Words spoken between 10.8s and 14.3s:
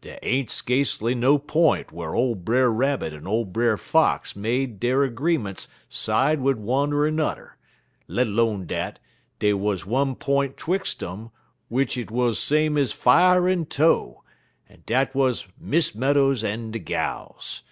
'um w'ich it wuz same ez fier en tow,